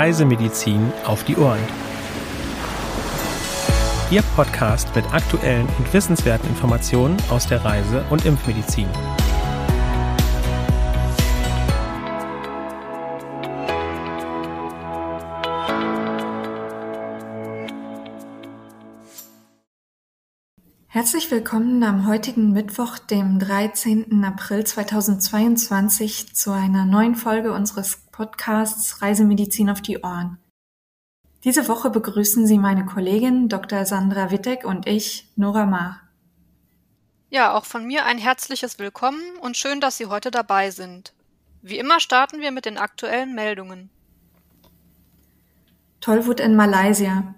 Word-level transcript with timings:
Reisemedizin 0.00 0.90
auf 1.04 1.24
die 1.24 1.36
Ohren. 1.36 1.60
Ihr 4.10 4.22
Podcast 4.34 4.88
mit 4.96 5.04
aktuellen 5.12 5.68
und 5.76 5.92
wissenswerten 5.92 6.48
Informationen 6.48 7.18
aus 7.28 7.46
der 7.46 7.62
Reise- 7.62 8.02
und 8.08 8.24
Impfmedizin. 8.24 8.88
Herzlich 20.92 21.30
willkommen 21.30 21.84
am 21.84 22.08
heutigen 22.08 22.50
Mittwoch, 22.50 22.98
dem 22.98 23.38
13. 23.38 24.24
April 24.24 24.66
2022, 24.66 26.34
zu 26.34 26.50
einer 26.50 26.84
neuen 26.84 27.14
Folge 27.14 27.52
unseres 27.52 27.98
Podcasts 28.10 29.00
Reisemedizin 29.00 29.70
auf 29.70 29.80
die 29.80 30.02
Ohren. 30.02 30.38
Diese 31.44 31.68
Woche 31.68 31.90
begrüßen 31.90 32.44
Sie 32.44 32.58
meine 32.58 32.86
Kollegin 32.86 33.48
Dr. 33.48 33.86
Sandra 33.86 34.32
Wittek 34.32 34.64
und 34.64 34.88
ich, 34.88 35.30
Nora 35.36 35.64
Maar. 35.64 36.00
Ja, 37.28 37.54
auch 37.54 37.66
von 37.66 37.86
mir 37.86 38.04
ein 38.04 38.18
herzliches 38.18 38.80
Willkommen 38.80 39.22
und 39.40 39.56
schön, 39.56 39.80
dass 39.80 39.96
Sie 39.96 40.06
heute 40.06 40.32
dabei 40.32 40.72
sind. 40.72 41.14
Wie 41.62 41.78
immer 41.78 42.00
starten 42.00 42.40
wir 42.40 42.50
mit 42.50 42.64
den 42.64 42.78
aktuellen 42.78 43.36
Meldungen. 43.36 43.90
Tollwut 46.00 46.40
in 46.40 46.56
Malaysia. 46.56 47.32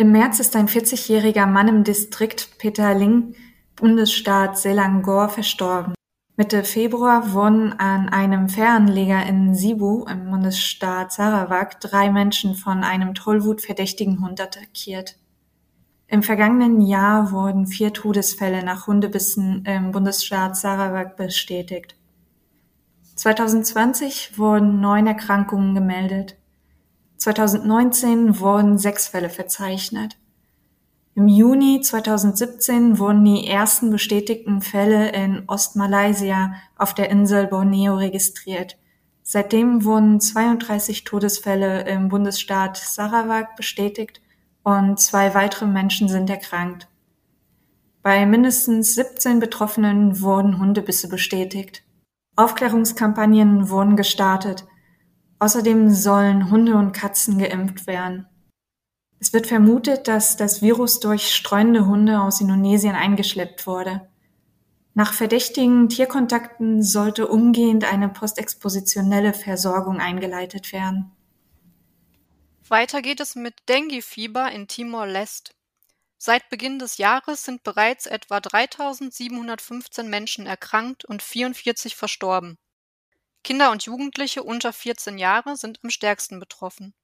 Im 0.00 0.12
März 0.12 0.40
ist 0.40 0.56
ein 0.56 0.66
40-jähriger 0.66 1.44
Mann 1.44 1.68
im 1.68 1.84
Distrikt 1.84 2.56
Petaling, 2.56 3.34
Bundesstaat 3.76 4.56
Selangor, 4.56 5.28
verstorben. 5.28 5.92
Mitte 6.36 6.64
Februar 6.64 7.34
wurden 7.34 7.74
an 7.78 8.08
einem 8.08 8.48
Fähranleger 8.48 9.26
in 9.26 9.54
Cebu 9.54 10.06
im 10.06 10.30
Bundesstaat 10.30 11.12
Sarawak 11.12 11.82
drei 11.82 12.10
Menschen 12.10 12.54
von 12.54 12.82
einem 12.82 13.12
tollwutverdächtigen 13.12 14.24
Hund 14.24 14.40
attackiert. 14.40 15.18
Im 16.06 16.22
vergangenen 16.22 16.80
Jahr 16.80 17.30
wurden 17.30 17.66
vier 17.66 17.92
Todesfälle 17.92 18.64
nach 18.64 18.86
Hundebissen 18.86 19.66
im 19.66 19.92
Bundesstaat 19.92 20.56
Sarawak 20.56 21.18
bestätigt. 21.18 21.94
2020 23.16 24.38
wurden 24.38 24.80
neun 24.80 25.06
Erkrankungen 25.06 25.74
gemeldet. 25.74 26.39
2019 27.20 28.40
wurden 28.40 28.78
sechs 28.78 29.08
Fälle 29.08 29.28
verzeichnet. 29.28 30.16
Im 31.14 31.28
Juni 31.28 31.82
2017 31.82 32.98
wurden 32.98 33.24
die 33.26 33.46
ersten 33.46 33.90
bestätigten 33.90 34.62
Fälle 34.62 35.10
in 35.10 35.42
Ostmalaysia 35.46 36.54
auf 36.78 36.94
der 36.94 37.10
Insel 37.10 37.46
Borneo 37.46 37.96
registriert. 37.96 38.78
Seitdem 39.22 39.84
wurden 39.84 40.18
32 40.18 41.04
Todesfälle 41.04 41.86
im 41.86 42.08
Bundesstaat 42.08 42.78
Sarawak 42.78 43.54
bestätigt 43.54 44.22
und 44.62 44.98
zwei 44.98 45.34
weitere 45.34 45.66
Menschen 45.66 46.08
sind 46.08 46.30
erkrankt. 46.30 46.88
Bei 48.02 48.24
mindestens 48.24 48.94
17 48.94 49.40
Betroffenen 49.40 50.22
wurden 50.22 50.58
Hundebisse 50.58 51.06
bestätigt. 51.08 51.82
Aufklärungskampagnen 52.36 53.68
wurden 53.68 53.96
gestartet. 53.96 54.64
Außerdem 55.40 55.90
sollen 55.90 56.50
Hunde 56.50 56.76
und 56.76 56.92
Katzen 56.92 57.38
geimpft 57.38 57.86
werden. 57.86 58.26
Es 59.18 59.32
wird 59.32 59.46
vermutet, 59.46 60.06
dass 60.06 60.36
das 60.36 60.62
Virus 60.62 61.00
durch 61.00 61.34
streunende 61.34 61.86
Hunde 61.86 62.20
aus 62.20 62.40
Indonesien 62.40 62.94
eingeschleppt 62.94 63.66
wurde. 63.66 64.08
Nach 64.94 65.12
verdächtigen 65.12 65.88
Tierkontakten 65.88 66.82
sollte 66.82 67.26
umgehend 67.26 67.90
eine 67.90 68.08
postexpositionelle 68.08 69.32
Versorgung 69.32 69.98
eingeleitet 69.98 70.72
werden. 70.72 71.10
Weiter 72.68 73.00
geht 73.02 73.20
es 73.20 73.34
mit 73.34 73.54
Dengue-Fieber 73.68 74.50
in 74.52 74.68
Timor-Leste. 74.68 75.52
Seit 76.18 76.50
Beginn 76.50 76.78
des 76.78 76.98
Jahres 76.98 77.44
sind 77.44 77.62
bereits 77.62 78.06
etwa 78.06 78.40
3715 78.40 80.10
Menschen 80.10 80.46
erkrankt 80.46 81.04
und 81.04 81.22
44 81.22 81.96
verstorben. 81.96 82.58
Kinder 83.42 83.70
und 83.70 83.84
Jugendliche 83.84 84.42
unter 84.42 84.72
14 84.72 85.18
Jahre 85.18 85.56
sind 85.56 85.80
am 85.82 85.90
stärksten 85.90 86.38
betroffen. 86.38 86.94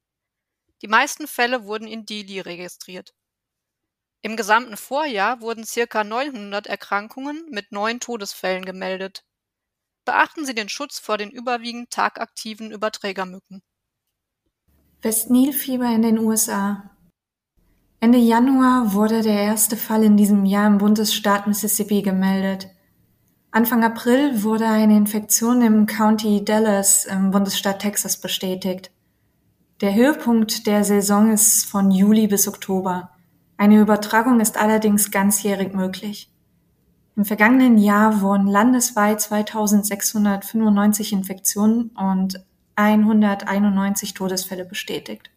Die 0.83 0.89
meisten 0.89 1.27
Fälle 1.27 1.65
wurden 1.65 1.89
in 1.89 2.05
Dili 2.05 2.41
registriert. 2.41 3.15
Im 4.23 4.37
gesamten 4.37 4.77
Vorjahr 4.77 5.41
wurden 5.41 5.65
circa 5.65 6.05
900 6.05 6.67
Erkrankungen 6.67 7.47
mit 7.51 7.73
neun 7.73 8.01
Todesfällen 8.01 8.65
gemeldet. 8.65 9.25
Beachten 10.05 10.45
Sie 10.45 10.55
den 10.55 10.69
Schutz 10.69 10.99
vor 10.99 11.17
den 11.17 11.31
überwiegend 11.31 11.91
tagaktiven 11.91 12.71
Überträgermücken. 12.71 13.63
Westnilfieber 15.03 15.87
in 15.95 16.03
den 16.03 16.19
USA. 16.19 16.91
Ende 18.01 18.19
Januar 18.19 18.93
wurde 18.93 19.23
der 19.23 19.43
erste 19.43 19.77
Fall 19.77 20.05
in 20.05 20.17
diesem 20.17 20.45
Jahr 20.45 20.67
im 20.67 20.79
Bundesstaat 20.79 21.47
Mississippi 21.47 22.03
gemeldet. 22.03 22.69
Anfang 23.51 23.85
April 23.85 24.43
wurde 24.43 24.67
eine 24.67 24.97
Infektion 24.97 25.63
im 25.63 25.87
County 25.87 26.45
Dallas 26.45 27.07
im 27.07 27.31
Bundesstaat 27.31 27.79
Texas 27.79 28.21
bestätigt. 28.21 28.91
Der 29.81 29.95
Höhepunkt 29.95 30.67
der 30.67 30.85
Saison 30.85 31.33
ist 31.33 31.65
von 31.65 31.91
Juli 31.91 32.27
bis 32.27 32.49
Oktober. 32.49 33.11
Eine 33.57 33.81
Übertragung 33.81 34.41
ist 34.41 34.59
allerdings 34.59 35.11
ganzjährig 35.11 35.75
möglich. 35.75 36.31
Im 37.17 37.25
vergangenen 37.25 37.79
Jahr 37.79 38.21
wurden 38.21 38.47
landesweit 38.47 39.23
2695 39.23 41.15
Infektionen 41.15 41.91
und 41.97 42.45
191 42.75 44.13
Todesfälle 44.13 44.67
bestätigt. 44.67 45.31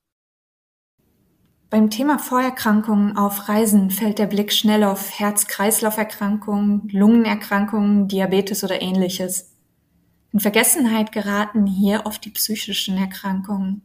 Beim 1.71 1.89
Thema 1.89 2.19
Vorerkrankungen 2.19 3.17
auf 3.17 3.49
Reisen 3.49 3.93
fällt 3.93 4.19
der 4.19 4.27
Blick 4.27 4.53
schnell 4.53 4.83
auf 4.83 5.19
Herz-Kreislauf-Erkrankungen, 5.19 6.89
Lungenerkrankungen, 6.93 8.09
Diabetes 8.09 8.65
oder 8.65 8.83
ähnliches. 8.83 9.53
In 10.33 10.41
Vergessenheit 10.41 11.13
geraten 11.13 11.67
hier 11.67 12.03
oft 12.07 12.25
die 12.25 12.31
psychischen 12.31 12.99
Erkrankungen. 12.99 13.83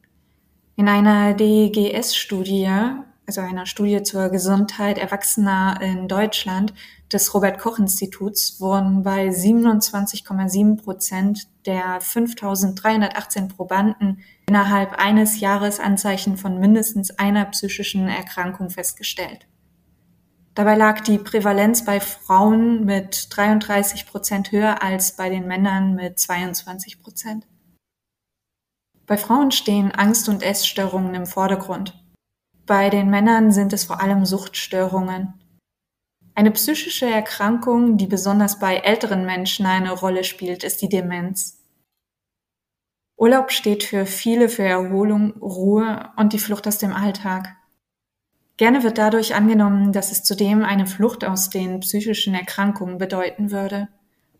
In 0.75 0.89
einer 0.89 1.35
DGS-Studie 1.35 2.69
also 3.27 3.41
einer 3.41 3.65
Studie 3.65 4.03
zur 4.03 4.29
Gesundheit 4.29 4.97
Erwachsener 4.97 5.79
in 5.81 6.07
Deutschland 6.07 6.73
des 7.15 7.33
Robert-Koch-Instituts, 7.33 8.59
wurden 8.59 9.01
bei 9.01 9.29
27,7 9.29 10.83
Prozent 10.83 11.47
der 11.65 12.01
5.318 12.01 13.47
Probanden 13.47 14.19
innerhalb 14.47 14.93
eines 14.99 15.39
Jahres 15.39 15.79
Anzeichen 15.79 16.37
von 16.37 16.59
mindestens 16.59 17.17
einer 17.17 17.45
psychischen 17.45 18.07
Erkrankung 18.07 18.69
festgestellt. 18.69 19.47
Dabei 20.53 20.75
lag 20.75 21.01
die 21.01 21.17
Prävalenz 21.17 21.85
bei 21.85 21.99
Frauen 21.99 22.85
mit 22.85 23.27
33 23.35 24.05
Prozent 24.07 24.51
höher 24.51 24.83
als 24.83 25.15
bei 25.15 25.29
den 25.29 25.47
Männern 25.47 25.95
mit 25.95 26.19
22 26.19 27.01
Prozent. 27.01 27.47
Bei 29.07 29.17
Frauen 29.17 29.51
stehen 29.51 29.91
Angst- 29.91 30.29
und 30.29 30.43
Essstörungen 30.43 31.13
im 31.15 31.25
Vordergrund. 31.25 31.93
Bei 32.65 32.89
den 32.89 33.09
Männern 33.09 33.51
sind 33.51 33.71
es 33.73 33.83
vor 33.85 34.01
allem 34.01 34.25
Suchtstörungen. 34.25 35.33
Eine 36.37 36.51
psychische 36.51 37.05
Erkrankung, 37.05 37.95
die 37.95 38.07
besonders 38.07 38.59
bei 38.59 38.75
älteren 38.75 39.25
Menschen 39.25 39.65
eine 39.65 39.93
Rolle 39.93 40.25
spielt, 40.25 40.65
ist 40.65 40.81
die 40.81 40.89
Demenz. 40.89 41.63
Urlaub 43.15 43.53
steht 43.53 43.85
für 43.85 44.05
viele 44.05 44.49
für 44.49 44.63
Erholung, 44.63 45.31
Ruhe 45.41 46.09
und 46.17 46.33
die 46.33 46.39
Flucht 46.39 46.67
aus 46.67 46.77
dem 46.77 46.91
Alltag. 46.91 47.55
Gerne 48.57 48.83
wird 48.83 48.97
dadurch 48.97 49.33
angenommen, 49.33 49.93
dass 49.93 50.11
es 50.11 50.23
zudem 50.23 50.65
eine 50.65 50.87
Flucht 50.87 51.23
aus 51.23 51.49
den 51.49 51.79
psychischen 51.79 52.35
Erkrankungen 52.35 52.97
bedeuten 52.97 53.51
würde. 53.51 53.87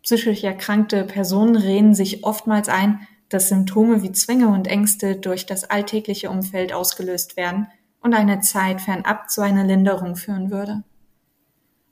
Psychisch 0.02 0.44
erkrankte 0.44 1.04
Personen 1.04 1.56
reden 1.56 1.94
sich 1.94 2.24
oftmals 2.24 2.68
ein, 2.68 3.08
dass 3.30 3.48
Symptome 3.48 4.02
wie 4.02 4.12
Zwänge 4.12 4.48
und 4.48 4.66
Ängste 4.66 5.16
durch 5.16 5.46
das 5.46 5.64
alltägliche 5.64 6.28
Umfeld 6.28 6.74
ausgelöst 6.74 7.38
werden 7.38 7.68
und 8.00 8.12
eine 8.12 8.40
Zeit 8.40 8.82
fernab 8.82 9.30
zu 9.30 9.40
einer 9.40 9.64
Linderung 9.64 10.14
führen 10.14 10.50
würde. 10.50 10.84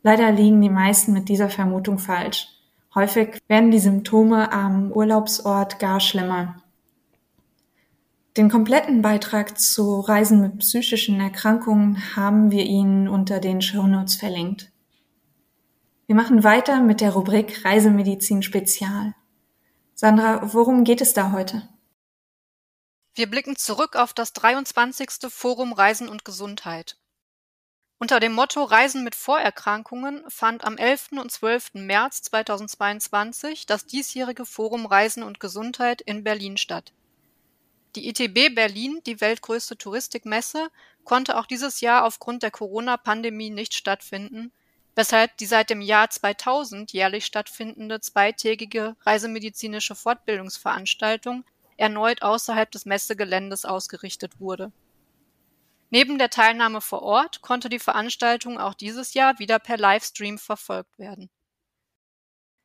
Leider 0.04 0.30
liegen 0.30 0.60
die 0.60 0.68
meisten 0.68 1.14
mit 1.14 1.30
dieser 1.30 1.48
Vermutung 1.48 1.98
falsch. 1.98 2.48
Häufig 2.94 3.40
werden 3.48 3.70
die 3.70 3.78
Symptome 3.78 4.52
am 4.52 4.92
Urlaubsort 4.92 5.78
gar 5.78 5.98
schlimmer. 5.98 6.62
Den 8.36 8.50
kompletten 8.50 9.00
Beitrag 9.00 9.58
zu 9.58 10.00
Reisen 10.00 10.42
mit 10.42 10.58
psychischen 10.58 11.20
Erkrankungen 11.20 12.14
haben 12.16 12.50
wir 12.50 12.64
Ihnen 12.64 13.08
unter 13.08 13.40
den 13.40 13.62
Shownotes 13.62 14.16
verlinkt. 14.16 14.70
Wir 16.06 16.14
machen 16.14 16.44
weiter 16.44 16.82
mit 16.82 17.00
der 17.00 17.14
Rubrik 17.14 17.64
Reisemedizin 17.64 18.42
Spezial. 18.42 19.14
Sandra, 19.94 20.52
worum 20.52 20.84
geht 20.84 21.00
es 21.00 21.14
da 21.14 21.32
heute? 21.32 21.66
Wir 23.14 23.30
blicken 23.30 23.56
zurück 23.56 23.96
auf 23.96 24.12
das 24.12 24.34
23. 24.34 25.30
Forum 25.30 25.72
Reisen 25.72 26.10
und 26.10 26.26
Gesundheit. 26.26 26.98
Unter 27.98 28.20
dem 28.20 28.32
Motto 28.32 28.62
Reisen 28.64 29.04
mit 29.04 29.14
Vorerkrankungen 29.14 30.28
fand 30.28 30.64
am 30.64 30.76
11. 30.76 31.12
und 31.12 31.30
12. 31.30 31.74
März 31.74 32.22
2022 32.22 33.66
das 33.66 33.86
diesjährige 33.86 34.44
Forum 34.44 34.84
Reisen 34.84 35.22
und 35.22 35.40
Gesundheit 35.40 36.00
in 36.00 36.24
Berlin 36.24 36.56
statt. 36.56 36.92
Die 37.94 38.08
ITB 38.08 38.52
Berlin, 38.54 39.00
die 39.06 39.20
weltgrößte 39.20 39.78
Touristikmesse, 39.78 40.68
konnte 41.04 41.38
auch 41.38 41.46
dieses 41.46 41.80
Jahr 41.80 42.04
aufgrund 42.04 42.42
der 42.42 42.50
Corona-Pandemie 42.50 43.50
nicht 43.50 43.74
stattfinden, 43.74 44.50
weshalb 44.96 45.36
die 45.36 45.46
seit 45.46 45.70
dem 45.70 45.80
Jahr 45.80 46.10
2000 46.10 46.92
jährlich 46.92 47.24
stattfindende 47.24 48.00
zweitägige 48.00 48.96
reisemedizinische 49.02 49.94
Fortbildungsveranstaltung 49.94 51.44
erneut 51.76 52.22
außerhalb 52.22 52.70
des 52.70 52.86
Messegeländes 52.86 53.64
ausgerichtet 53.64 54.40
wurde. 54.40 54.72
Neben 55.94 56.18
der 56.18 56.28
Teilnahme 56.28 56.80
vor 56.80 57.02
Ort 57.02 57.40
konnte 57.40 57.68
die 57.68 57.78
Veranstaltung 57.78 58.58
auch 58.58 58.74
dieses 58.74 59.14
Jahr 59.14 59.38
wieder 59.38 59.60
per 59.60 59.76
Livestream 59.76 60.38
verfolgt 60.38 60.98
werden. 60.98 61.30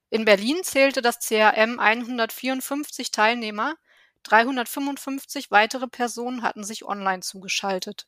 In 0.09 0.25
Berlin 0.25 0.63
zählte 0.63 1.03
das 1.03 1.19
CRM 1.19 1.79
154 1.79 3.11
Teilnehmer, 3.11 3.75
355 4.23 5.51
weitere 5.51 5.87
Personen 5.87 6.41
hatten 6.41 6.63
sich 6.63 6.85
online 6.85 7.19
zugeschaltet. 7.19 8.07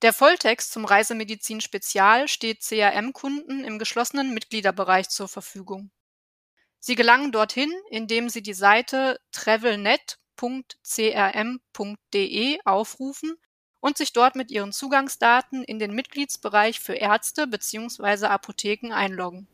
Der 0.00 0.14
Volltext 0.14 0.72
zum 0.72 0.86
Reisemedizin 0.86 1.60
Spezial 1.60 2.28
steht 2.28 2.62
CRM-Kunden 2.62 3.62
im 3.62 3.78
geschlossenen 3.78 4.32
Mitgliederbereich 4.32 5.10
zur 5.10 5.28
Verfügung. 5.28 5.90
Sie 6.78 6.94
gelangen 6.94 7.30
dorthin, 7.30 7.70
indem 7.90 8.30
sie 8.30 8.42
die 8.42 8.54
Seite 8.54 9.20
travelnet.crm.de 10.36 12.58
aufrufen 12.64 13.34
und 13.80 13.98
sich 13.98 14.12
dort 14.12 14.36
mit 14.36 14.50
ihren 14.50 14.72
Zugangsdaten 14.72 15.62
in 15.64 15.78
den 15.78 15.94
Mitgliedsbereich 15.94 16.80
für 16.80 16.94
Ärzte 16.94 17.46
bzw. 17.46 18.26
Apotheken 18.26 18.92
einloggen. 18.92 19.46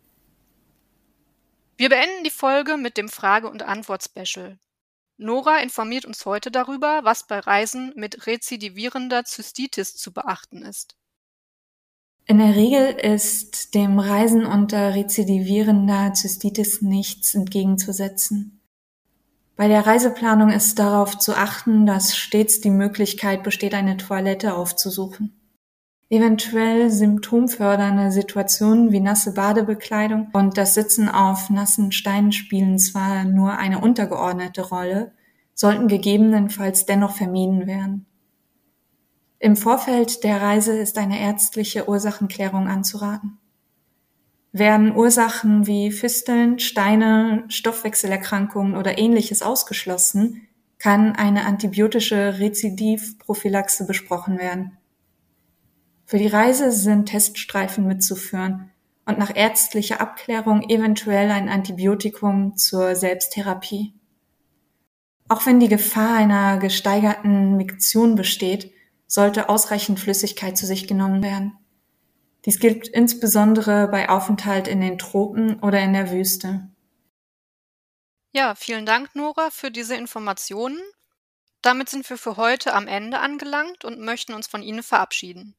Wir 1.77 1.89
beenden 1.89 2.25
die 2.25 2.31
Folge 2.31 2.77
mit 2.77 2.97
dem 2.97 3.09
Frage- 3.09 3.51
und 3.51 3.63
Antwort-Special. 3.63 4.59
Nora 5.17 5.61
informiert 5.61 6.05
uns 6.05 6.27
heute 6.27 6.51
darüber, 6.51 7.05
was 7.05 7.27
bei 7.27 7.39
Reisen 7.41 7.93
mit 7.97 8.27
rezidivierender 8.27 9.25
Zystitis 9.25 9.97
zu 9.97 10.13
beachten 10.13 10.63
ist. 10.63 10.97
In 12.27 12.39
der 12.39 12.55
Regel 12.55 12.93
ist 12.93 13.75
dem 13.75 13.99
Reisen 13.99 14.47
unter 14.47 14.95
rezidivierender 14.95 16.15
Zystitis 16.15 16.81
nichts 16.81 17.35
entgegenzusetzen. 17.35 18.60
Bei 19.61 19.69
der 19.69 19.87
Reiseplanung 19.87 20.49
ist 20.49 20.79
darauf 20.79 21.19
zu 21.19 21.37
achten, 21.37 21.85
dass 21.85 22.17
stets 22.17 22.63
die 22.63 22.71
Möglichkeit 22.71 23.43
besteht, 23.43 23.75
eine 23.75 23.99
Toilette 23.99 24.55
aufzusuchen. 24.55 25.39
Eventuell 26.09 26.89
symptomfördernde 26.89 28.11
Situationen 28.11 28.91
wie 28.91 29.01
nasse 29.01 29.35
Badebekleidung 29.35 30.29
und 30.33 30.57
das 30.57 30.73
Sitzen 30.73 31.11
auf 31.11 31.51
nassen 31.51 31.93
Steinen 31.93 32.33
spielen 32.33 32.79
zwar 32.79 33.25
nur 33.25 33.59
eine 33.59 33.83
untergeordnete 33.83 34.67
Rolle, 34.67 35.13
sollten 35.53 35.89
gegebenenfalls 35.89 36.87
dennoch 36.87 37.15
vermieden 37.15 37.67
werden. 37.67 38.07
Im 39.41 39.57
Vorfeld 39.57 40.25
der 40.25 40.41
Reise 40.41 40.75
ist 40.79 40.97
eine 40.97 41.21
ärztliche 41.21 41.87
Ursachenklärung 41.87 42.67
anzuraten. 42.67 43.40
Werden 44.53 44.97
Ursachen 44.97 45.67
wie 45.67 45.93
Fisteln, 45.93 46.59
Steine, 46.59 47.45
Stoffwechselerkrankungen 47.49 48.77
oder 48.77 48.99
ähnliches 48.99 49.43
ausgeschlossen, 49.43 50.49
kann 50.79 51.15
eine 51.15 51.45
antibiotische 51.45 52.39
Rezidivprophylaxe 52.39 53.87
besprochen 53.87 54.39
werden. 54.39 54.77
Für 56.07 56.19
die 56.19 56.27
Reise 56.27 56.73
sind 56.73 57.07
Teststreifen 57.07 57.87
mitzuführen 57.87 58.71
und 59.05 59.19
nach 59.19 59.35
ärztlicher 59.35 60.01
Abklärung 60.01 60.69
eventuell 60.69 61.31
ein 61.31 61.49
Antibiotikum 61.49 62.57
zur 62.57 62.97
Selbsttherapie. 62.97 63.93
Auch 65.29 65.47
wenn 65.47 65.61
die 65.61 65.69
Gefahr 65.69 66.17
einer 66.17 66.59
gesteigerten 66.59 67.57
Miktion 67.57 68.17
besteht, 68.17 68.73
sollte 69.07 69.49
ausreichend 69.49 70.01
Flüssigkeit 70.01 70.57
zu 70.57 70.67
sich 70.67 70.89
genommen 70.89 71.23
werden. 71.23 71.53
Dies 72.45 72.59
gilt 72.59 72.89
insbesondere 72.89 73.89
bei 73.89 74.09
Aufenthalt 74.09 74.67
in 74.67 74.81
den 74.81 74.99
Tropen 74.99 75.61
oder 75.61 75.81
in 75.81 75.93
der 75.93 76.11
Wüste. 76.11 76.71
Ja, 78.33 78.55
vielen 78.55 78.87
Dank, 78.87 79.15
Nora, 79.15 79.51
für 79.51 79.71
diese 79.71 79.97
Informationen. 79.97 80.81
Damit 81.63 81.89
sind 81.91 82.09
wir 82.09 82.17
für 82.17 82.37
heute 82.37 82.73
am 82.73 82.87
Ende 82.87 83.19
angelangt 83.19 83.85
und 83.85 84.01
möchten 84.01 84.33
uns 84.33 84.47
von 84.47 84.63
Ihnen 84.63 84.83
verabschieden. 84.83 85.57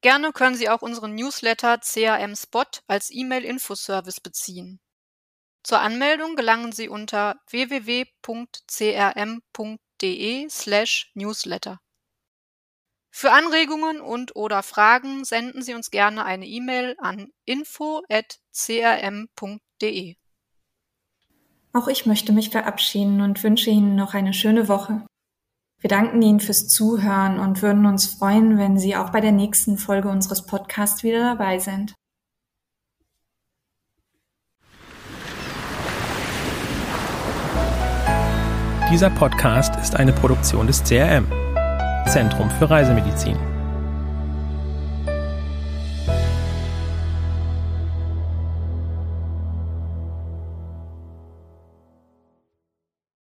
Gerne 0.00 0.32
können 0.32 0.54
Sie 0.54 0.68
auch 0.68 0.82
unseren 0.82 1.14
Newsletter 1.14 1.78
CRM 1.78 2.36
Spot 2.36 2.66
als 2.86 3.10
E-Mail-Infoservice 3.10 4.20
beziehen. 4.20 4.78
Zur 5.62 5.80
Anmeldung 5.80 6.36
gelangen 6.36 6.72
Sie 6.72 6.90
unter 6.90 7.40
www.crm.de 7.48 8.04
slash 10.50 11.10
newsletter. 11.14 11.80
Für 13.16 13.30
Anregungen 13.30 14.00
und/oder 14.00 14.64
Fragen 14.64 15.24
senden 15.24 15.62
Sie 15.62 15.74
uns 15.74 15.92
gerne 15.92 16.24
eine 16.24 16.46
E-Mail 16.46 16.96
an 16.98 17.28
info@crm.de. 17.44 20.16
Auch 21.72 21.86
ich 21.86 22.06
möchte 22.06 22.32
mich 22.32 22.50
verabschieden 22.50 23.20
und 23.20 23.40
wünsche 23.44 23.70
Ihnen 23.70 23.94
noch 23.94 24.14
eine 24.14 24.34
schöne 24.34 24.66
Woche. 24.66 25.06
Wir 25.78 25.88
danken 25.88 26.20
Ihnen 26.22 26.40
fürs 26.40 26.66
Zuhören 26.66 27.38
und 27.38 27.62
würden 27.62 27.86
uns 27.86 28.06
freuen, 28.06 28.58
wenn 28.58 28.80
Sie 28.80 28.96
auch 28.96 29.10
bei 29.10 29.20
der 29.20 29.30
nächsten 29.30 29.78
Folge 29.78 30.08
unseres 30.08 30.44
Podcasts 30.44 31.04
wieder 31.04 31.20
dabei 31.20 31.60
sind. 31.60 31.94
Dieser 38.90 39.10
Podcast 39.10 39.80
ist 39.80 39.94
eine 39.94 40.12
Produktion 40.12 40.66
des 40.66 40.82
CRM 40.82 41.43
Zentrum 42.06 42.50
für 42.50 42.68
Reisemedizin. 42.68 43.53